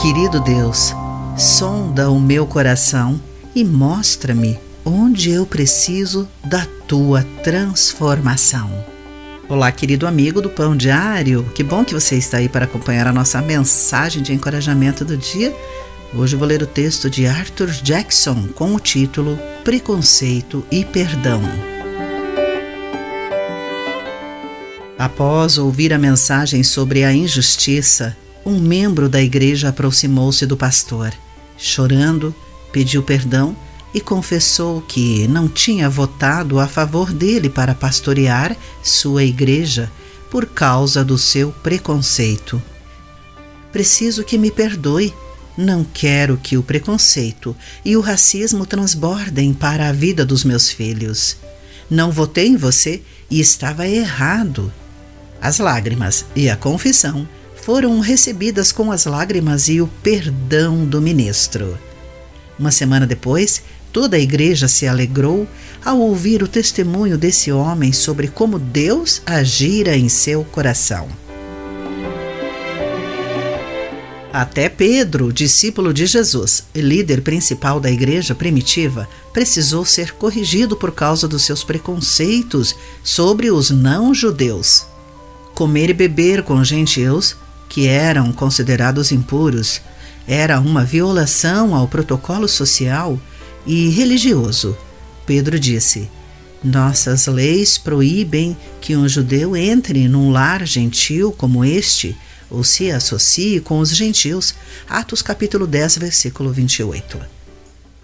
[0.00, 0.94] Querido Deus,
[1.36, 3.20] sonda o meu coração
[3.52, 8.70] e mostra-me onde eu preciso da tua transformação.
[9.48, 13.12] Olá, querido amigo do Pão Diário, que bom que você está aí para acompanhar a
[13.12, 15.52] nossa mensagem de encorajamento do dia.
[16.14, 21.42] Hoje vou ler o texto de Arthur Jackson com o título Preconceito e Perdão.
[24.96, 28.16] Após ouvir a mensagem sobre a injustiça,
[28.48, 31.12] um membro da igreja aproximou-se do pastor.
[31.58, 32.34] Chorando,
[32.72, 33.54] pediu perdão
[33.92, 39.90] e confessou que não tinha votado a favor dele para pastorear sua igreja
[40.30, 42.62] por causa do seu preconceito.
[43.70, 45.12] Preciso que me perdoe.
[45.56, 47.54] Não quero que o preconceito
[47.84, 51.36] e o racismo transbordem para a vida dos meus filhos.
[51.90, 54.72] Não votei em você e estava errado.
[55.40, 57.28] As lágrimas e a confissão
[57.62, 61.78] foram recebidas com as lágrimas e o perdão do ministro.
[62.58, 65.46] Uma semana depois, toda a igreja se alegrou
[65.84, 71.08] ao ouvir o testemunho desse homem sobre como Deus agira em seu coração.
[74.32, 81.26] Até Pedro, discípulo de Jesus, líder principal da igreja primitiva, precisou ser corrigido por causa
[81.26, 84.86] dos seus preconceitos sobre os não-judeus
[85.58, 87.36] comer e beber com gentios,
[87.68, 89.80] que eram considerados impuros,
[90.26, 93.18] era uma violação ao protocolo social
[93.66, 94.76] e religioso.
[95.26, 96.10] Pedro disse:
[96.62, 102.16] Nossas leis proíbem que um judeu entre num lar gentil como este
[102.50, 104.54] ou se associe com os gentios.
[104.88, 107.20] Atos capítulo 10, versículo 28.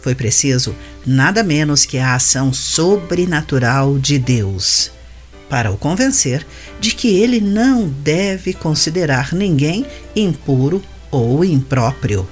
[0.00, 4.95] Foi preciso nada menos que a ação sobrenatural de Deus
[5.48, 6.46] para o convencer
[6.80, 12.28] de que ele não deve considerar ninguém impuro ou impróprio.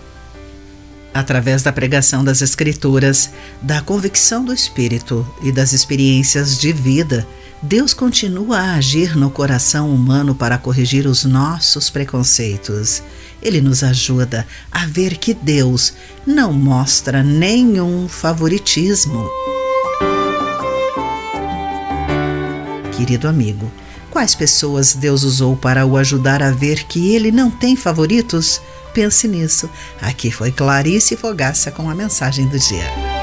[1.13, 3.31] Através da pregação das Escrituras,
[3.63, 7.25] da convicção do Espírito e das experiências de vida,
[7.63, 13.01] Deus continua a agir no coração humano para corrigir os nossos preconceitos.
[13.41, 15.95] Ele nos ajuda a ver que Deus
[16.27, 19.44] não mostra nenhum favoritismo.
[23.05, 23.71] Querido amigo.
[24.11, 28.63] Quais pessoas Deus usou para o ajudar a ver que ele não tem favoritos?
[28.95, 29.69] Pense nisso.
[30.01, 33.14] Aqui foi Clarice Fogaça com a mensagem do dia.